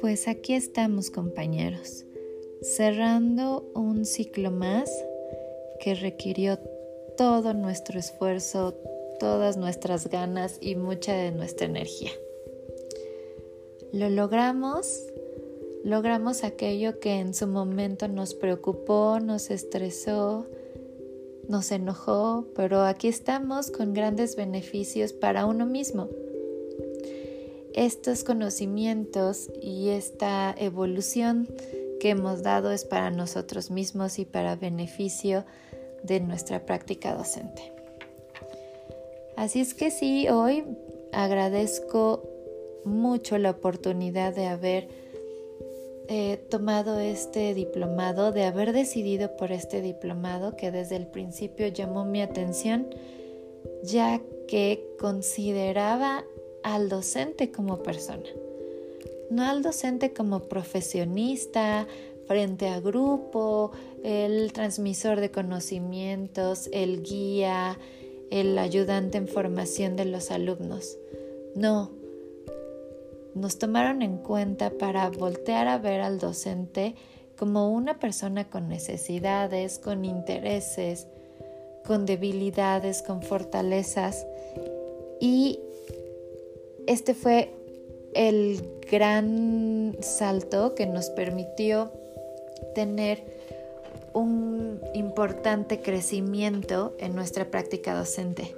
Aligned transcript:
Pues 0.00 0.28
aquí 0.28 0.54
estamos 0.54 1.10
compañeros, 1.10 2.04
cerrando 2.60 3.70
un 3.74 4.04
ciclo 4.04 4.50
más 4.50 4.90
que 5.80 5.94
requirió 5.94 6.58
todo 7.16 7.54
nuestro 7.54 7.98
esfuerzo, 7.98 8.74
todas 9.18 9.56
nuestras 9.56 10.08
ganas 10.08 10.58
y 10.60 10.74
mucha 10.74 11.14
de 11.14 11.30
nuestra 11.30 11.66
energía. 11.66 12.10
Lo 13.92 14.10
logramos, 14.10 15.06
logramos 15.84 16.44
aquello 16.44 16.98
que 17.00 17.20
en 17.20 17.34
su 17.34 17.46
momento 17.46 18.08
nos 18.08 18.34
preocupó, 18.34 19.20
nos 19.20 19.50
estresó, 19.50 20.46
nos 21.48 21.72
enojó, 21.72 22.46
pero 22.54 22.82
aquí 22.82 23.08
estamos 23.08 23.70
con 23.70 23.94
grandes 23.94 24.36
beneficios 24.36 25.12
para 25.12 25.46
uno 25.46 25.66
mismo. 25.66 26.08
Estos 27.74 28.24
conocimientos 28.24 29.50
y 29.60 29.88
esta 29.90 30.54
evolución 30.58 31.48
que 32.00 32.10
hemos 32.10 32.42
dado 32.42 32.70
es 32.72 32.84
para 32.84 33.10
nosotros 33.10 33.70
mismos 33.70 34.18
y 34.18 34.24
para 34.24 34.56
beneficio 34.56 35.44
de 36.02 36.20
nuestra 36.20 36.66
práctica 36.66 37.14
docente. 37.14 37.72
Así 39.36 39.60
es 39.60 39.74
que 39.74 39.90
sí, 39.90 40.28
hoy 40.28 40.64
agradezco 41.12 42.28
mucho 42.84 43.38
la 43.38 43.50
oportunidad 43.50 44.34
de 44.34 44.46
haber 44.46 45.01
eh, 46.08 46.44
tomado 46.50 46.98
este 46.98 47.54
diplomado, 47.54 48.32
de 48.32 48.44
haber 48.44 48.72
decidido 48.72 49.36
por 49.36 49.52
este 49.52 49.80
diplomado 49.80 50.56
que 50.56 50.70
desde 50.70 50.96
el 50.96 51.06
principio 51.06 51.68
llamó 51.68 52.04
mi 52.04 52.22
atención, 52.22 52.88
ya 53.82 54.20
que 54.48 54.86
consideraba 54.98 56.24
al 56.62 56.88
docente 56.88 57.50
como 57.50 57.82
persona, 57.82 58.24
no 59.30 59.42
al 59.44 59.62
docente 59.62 60.12
como 60.12 60.40
profesionista, 60.40 61.86
frente 62.26 62.68
a 62.68 62.80
grupo, 62.80 63.72
el 64.02 64.52
transmisor 64.52 65.20
de 65.20 65.30
conocimientos, 65.30 66.68
el 66.72 67.02
guía, 67.02 67.78
el 68.30 68.56
ayudante 68.58 69.18
en 69.18 69.28
formación 69.28 69.96
de 69.96 70.06
los 70.06 70.30
alumnos. 70.30 70.98
No, 71.54 71.90
nos 73.34 73.58
tomaron 73.58 74.02
en 74.02 74.18
cuenta 74.18 74.70
para 74.70 75.08
voltear 75.10 75.68
a 75.68 75.78
ver 75.78 76.00
al 76.00 76.18
docente 76.18 76.94
como 77.36 77.72
una 77.72 77.98
persona 77.98 78.48
con 78.48 78.68
necesidades, 78.68 79.78
con 79.78 80.04
intereses, 80.04 81.06
con 81.84 82.06
debilidades, 82.06 83.02
con 83.02 83.22
fortalezas. 83.22 84.26
Y 85.20 85.60
este 86.86 87.14
fue 87.14 87.50
el 88.14 88.80
gran 88.90 89.96
salto 90.00 90.74
que 90.74 90.86
nos 90.86 91.10
permitió 91.10 91.90
tener 92.74 93.24
un 94.12 94.80
importante 94.94 95.80
crecimiento 95.80 96.94
en 96.98 97.14
nuestra 97.14 97.50
práctica 97.50 97.94
docente. 97.94 98.54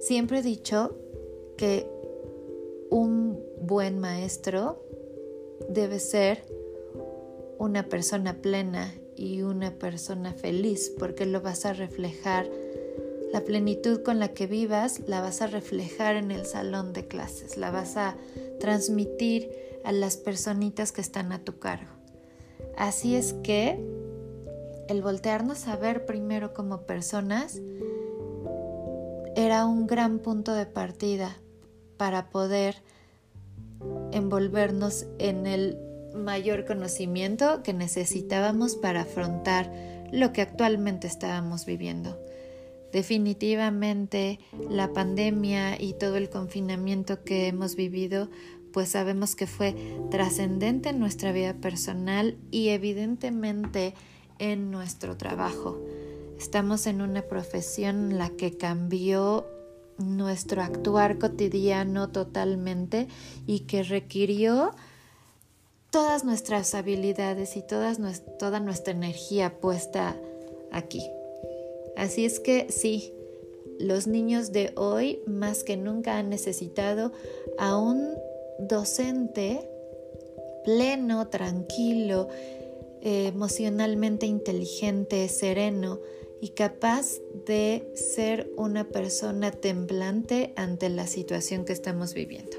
Siempre 0.00 0.38
he 0.38 0.42
dicho 0.42 0.94
que 1.56 1.86
un 2.90 3.41
buen 3.66 3.98
maestro 3.98 4.82
debe 5.68 5.98
ser 5.98 6.44
una 7.58 7.84
persona 7.88 8.34
plena 8.42 8.92
y 9.16 9.42
una 9.42 9.78
persona 9.78 10.32
feliz 10.32 10.92
porque 10.98 11.26
lo 11.26 11.40
vas 11.40 11.64
a 11.64 11.72
reflejar. 11.72 12.50
La 13.32 13.44
plenitud 13.44 14.02
con 14.02 14.18
la 14.18 14.28
que 14.34 14.46
vivas 14.46 15.00
la 15.06 15.20
vas 15.20 15.42
a 15.42 15.46
reflejar 15.46 16.16
en 16.16 16.30
el 16.30 16.44
salón 16.44 16.92
de 16.92 17.06
clases, 17.06 17.56
la 17.56 17.70
vas 17.70 17.96
a 17.96 18.16
transmitir 18.60 19.50
a 19.84 19.92
las 19.92 20.16
personitas 20.16 20.92
que 20.92 21.00
están 21.00 21.32
a 21.32 21.44
tu 21.44 21.58
cargo. 21.58 21.90
Así 22.76 23.14
es 23.14 23.32
que 23.32 23.78
el 24.88 25.02
voltearnos 25.02 25.68
a 25.68 25.76
ver 25.76 26.04
primero 26.04 26.52
como 26.52 26.82
personas 26.82 27.60
era 29.36 29.64
un 29.64 29.86
gran 29.86 30.18
punto 30.18 30.52
de 30.52 30.66
partida 30.66 31.38
para 31.96 32.28
poder 32.28 32.76
envolvernos 34.12 35.06
en 35.18 35.46
el 35.46 35.78
mayor 36.14 36.64
conocimiento 36.64 37.62
que 37.62 37.72
necesitábamos 37.72 38.76
para 38.76 39.02
afrontar 39.02 39.72
lo 40.12 40.32
que 40.32 40.42
actualmente 40.42 41.06
estábamos 41.06 41.64
viviendo. 41.64 42.18
Definitivamente 42.92 44.38
la 44.68 44.92
pandemia 44.92 45.80
y 45.80 45.94
todo 45.94 46.16
el 46.16 46.28
confinamiento 46.28 47.24
que 47.24 47.48
hemos 47.48 47.74
vivido 47.74 48.28
pues 48.72 48.88
sabemos 48.88 49.36
que 49.36 49.46
fue 49.46 49.74
trascendente 50.10 50.90
en 50.90 50.98
nuestra 50.98 51.32
vida 51.32 51.54
personal 51.54 52.38
y 52.50 52.68
evidentemente 52.68 53.94
en 54.38 54.70
nuestro 54.70 55.16
trabajo. 55.16 55.78
Estamos 56.38 56.86
en 56.86 57.02
una 57.02 57.22
profesión 57.22 58.12
en 58.12 58.18
la 58.18 58.30
que 58.30 58.56
cambió 58.56 59.46
nuestro 60.02 60.62
actuar 60.62 61.18
cotidiano 61.18 62.10
totalmente 62.10 63.08
y 63.46 63.60
que 63.60 63.82
requirió 63.82 64.72
todas 65.90 66.24
nuestras 66.24 66.74
habilidades 66.74 67.56
y 67.56 67.62
toda 67.62 68.60
nuestra 68.60 68.92
energía 68.92 69.60
puesta 69.60 70.16
aquí. 70.70 71.02
Así 71.96 72.24
es 72.24 72.40
que 72.40 72.70
sí, 72.70 73.12
los 73.78 74.06
niños 74.06 74.52
de 74.52 74.72
hoy 74.76 75.20
más 75.26 75.64
que 75.64 75.76
nunca 75.76 76.18
han 76.18 76.30
necesitado 76.30 77.12
a 77.58 77.76
un 77.76 78.14
docente 78.58 79.68
pleno, 80.64 81.28
tranquilo, 81.28 82.28
eh, 83.02 83.26
emocionalmente 83.26 84.26
inteligente, 84.26 85.28
sereno 85.28 85.98
y 86.42 86.48
capaz 86.50 87.20
de 87.46 87.88
ser 87.94 88.50
una 88.56 88.88
persona 88.88 89.52
temblante 89.52 90.52
ante 90.56 90.88
la 90.88 91.06
situación 91.06 91.64
que 91.64 91.72
estamos 91.72 92.14
viviendo. 92.14 92.56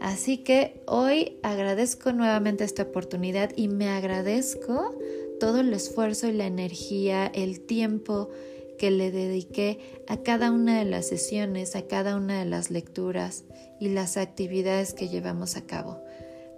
Así 0.00 0.38
que 0.38 0.80
hoy 0.86 1.36
agradezco 1.42 2.14
nuevamente 2.14 2.64
esta 2.64 2.84
oportunidad 2.84 3.52
y 3.56 3.68
me 3.68 3.90
agradezco 3.90 4.98
todo 5.38 5.60
el 5.60 5.72
esfuerzo 5.74 6.26
y 6.26 6.32
la 6.32 6.46
energía, 6.46 7.26
el 7.26 7.60
tiempo 7.60 8.30
que 8.78 8.90
le 8.90 9.10
dediqué 9.10 9.78
a 10.08 10.16
cada 10.22 10.50
una 10.50 10.78
de 10.78 10.86
las 10.86 11.06
sesiones, 11.06 11.76
a 11.76 11.82
cada 11.82 12.16
una 12.16 12.38
de 12.38 12.46
las 12.46 12.70
lecturas 12.70 13.44
y 13.80 13.90
las 13.90 14.16
actividades 14.16 14.94
que 14.94 15.10
llevamos 15.10 15.56
a 15.56 15.66
cabo. 15.66 16.00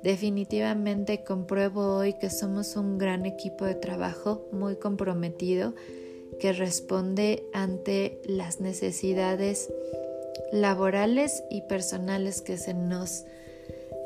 Definitivamente 0.03 1.25
compruebo 1.25 1.97
hoy 1.97 2.15
que 2.15 2.31
somos 2.31 2.77
un 2.77 2.99
gran 2.99 3.27
equipo 3.27 3.65
de 3.65 3.75
trabajo 3.75 4.47
muy 4.53 4.77
comprometido 4.77 5.75
que 6.39 6.53
responde 6.53 7.45
ante 7.53 8.21
las 8.27 8.61
necesidades 8.61 9.73
laborales 10.53 11.43
y 11.51 11.63
personales 11.63 12.43
que 12.43 12.57
se 12.57 12.75
nos 12.75 13.25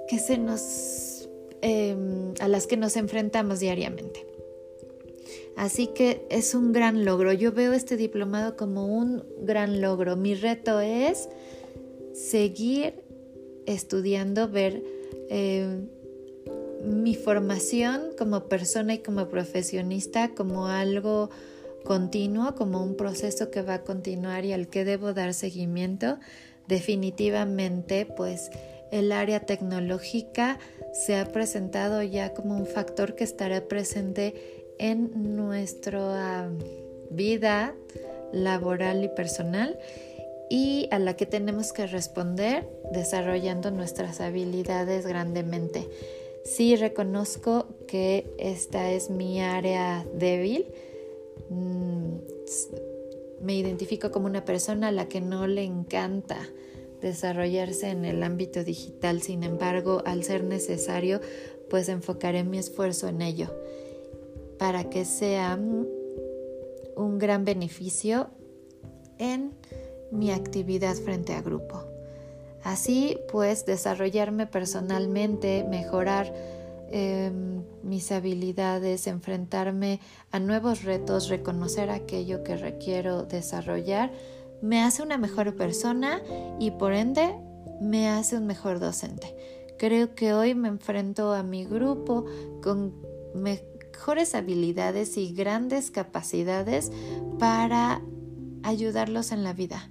que 0.08 0.18
se 0.18 0.38
nos 0.38 1.28
em, 1.60 2.34
a 2.40 2.48
las 2.48 2.66
que 2.66 2.76
nos 2.76 2.96
enfrentamos 2.96 3.60
diariamente. 3.60 4.26
Así 5.56 5.88
que 5.88 6.26
es 6.30 6.54
un 6.54 6.72
gran 6.72 7.04
logro. 7.04 7.32
Yo 7.32 7.52
veo 7.52 7.72
este 7.72 7.96
diplomado 7.96 8.56
como 8.56 8.86
un 8.86 9.22
gran 9.42 9.80
logro. 9.80 10.16
Mi 10.16 10.34
reto 10.34 10.80
es 10.80 11.28
seguir 12.12 12.94
estudiando, 13.66 14.48
ver 14.48 14.82
eh, 15.30 15.86
mi 16.84 17.14
formación 17.14 18.12
como 18.18 18.48
persona 18.48 18.94
y 18.94 18.98
como 18.98 19.28
profesionista 19.28 20.34
como 20.34 20.66
algo 20.66 21.30
continuo, 21.84 22.54
como 22.54 22.82
un 22.82 22.96
proceso 22.96 23.50
que 23.50 23.62
va 23.62 23.74
a 23.74 23.82
continuar 23.82 24.44
y 24.44 24.52
al 24.52 24.68
que 24.68 24.84
debo 24.84 25.12
dar 25.14 25.32
seguimiento. 25.32 26.18
Definitivamente, 26.68 28.06
pues 28.06 28.50
el 28.90 29.12
área 29.12 29.40
tecnológica 29.40 30.58
se 30.92 31.16
ha 31.16 31.24
presentado 31.26 32.02
ya 32.02 32.34
como 32.34 32.56
un 32.56 32.66
factor 32.66 33.14
que 33.14 33.24
estará 33.24 33.68
presente 33.68 34.34
en 34.78 35.36
nuestra 35.36 36.50
vida 37.10 37.74
laboral 38.32 39.04
y 39.04 39.08
personal 39.08 39.78
y 40.50 40.88
a 40.90 40.98
la 40.98 41.16
que 41.16 41.24
tenemos 41.24 41.72
que 41.72 41.86
responder 41.86 42.68
desarrollando 42.92 43.70
nuestras 43.70 44.20
habilidades 44.20 45.06
grandemente. 45.06 45.88
Sí 46.44 46.74
reconozco 46.74 47.68
que 47.86 48.34
esta 48.36 48.90
es 48.90 49.10
mi 49.10 49.40
área 49.40 50.04
débil. 50.12 50.66
Mm, 51.48 52.16
me 53.42 53.56
identifico 53.56 54.10
como 54.10 54.26
una 54.26 54.44
persona 54.44 54.88
a 54.88 54.92
la 54.92 55.08
que 55.08 55.20
no 55.20 55.46
le 55.46 55.62
encanta 55.62 56.36
desarrollarse 57.00 57.88
en 57.88 58.04
el 58.04 58.22
ámbito 58.24 58.64
digital. 58.64 59.22
Sin 59.22 59.44
embargo, 59.44 60.02
al 60.04 60.24
ser 60.24 60.42
necesario, 60.42 61.20
pues 61.70 61.88
enfocaré 61.88 62.42
mi 62.42 62.58
esfuerzo 62.58 63.06
en 63.06 63.22
ello 63.22 63.54
para 64.58 64.90
que 64.90 65.04
sea 65.04 65.56
un 65.56 67.18
gran 67.18 67.44
beneficio 67.44 68.30
en 69.18 69.52
mi 70.10 70.30
actividad 70.30 70.96
frente 70.96 71.34
a 71.34 71.42
grupo. 71.42 71.84
Así 72.62 73.18
pues, 73.30 73.64
desarrollarme 73.64 74.46
personalmente, 74.46 75.64
mejorar 75.68 76.32
em, 76.90 77.62
mis 77.82 78.12
habilidades, 78.12 79.06
enfrentarme 79.06 80.00
a 80.30 80.38
nuevos 80.40 80.82
retos, 80.82 81.28
reconocer 81.28 81.90
aquello 81.90 82.42
que 82.42 82.56
requiero 82.56 83.22
desarrollar, 83.22 84.10
me 84.60 84.82
hace 84.82 85.02
una 85.02 85.16
mejor 85.16 85.56
persona 85.56 86.20
y 86.58 86.72
por 86.72 86.92
ende 86.92 87.34
me 87.80 88.08
hace 88.08 88.36
un 88.36 88.46
mejor 88.46 88.78
docente. 88.78 89.34
Creo 89.78 90.14
que 90.14 90.34
hoy 90.34 90.54
me 90.54 90.68
enfrento 90.68 91.32
a 91.32 91.42
mi 91.42 91.64
grupo 91.64 92.26
con 92.62 92.94
mejores 93.34 94.34
habilidades 94.34 95.16
y 95.16 95.32
grandes 95.32 95.90
capacidades 95.90 96.92
para 97.38 98.02
ayudarlos 98.62 99.32
en 99.32 99.42
la 99.42 99.54
vida, 99.54 99.90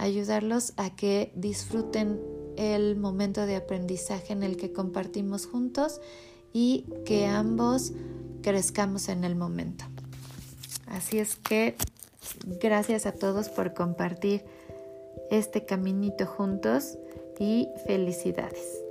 ayudarlos 0.00 0.72
a 0.76 0.96
que 0.96 1.30
disfruten 1.34 2.20
el 2.56 2.96
momento 2.96 3.46
de 3.46 3.56
aprendizaje 3.56 4.32
en 4.32 4.42
el 4.42 4.56
que 4.56 4.72
compartimos 4.72 5.46
juntos 5.46 6.00
y 6.52 6.86
que 7.04 7.26
ambos 7.26 7.92
crezcamos 8.42 9.08
en 9.08 9.24
el 9.24 9.36
momento. 9.36 9.84
Así 10.86 11.18
es 11.18 11.36
que 11.36 11.76
gracias 12.60 13.06
a 13.06 13.12
todos 13.12 13.48
por 13.50 13.74
compartir 13.74 14.42
este 15.30 15.64
caminito 15.64 16.26
juntos 16.26 16.98
y 17.38 17.68
felicidades. 17.86 18.89